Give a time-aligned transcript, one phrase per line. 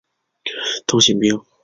[0.87, 1.39] 通信兵。